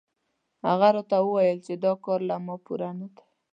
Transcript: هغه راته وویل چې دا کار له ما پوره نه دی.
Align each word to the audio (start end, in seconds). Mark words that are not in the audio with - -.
هغه 0.67 0.87
راته 0.95 1.17
وویل 1.21 1.59
چې 1.65 1.73
دا 1.83 1.93
کار 2.03 2.19
له 2.29 2.35
ما 2.45 2.55
پوره 2.65 2.89
نه 2.99 3.07
دی. 3.15 3.25